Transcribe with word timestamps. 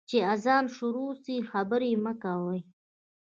چي 0.09 0.17
اذان 0.33 0.65
شروع 0.77 1.11
سي، 1.23 1.35
خبري 1.49 1.91
مه 2.03 2.13
کوئ. 2.23 2.59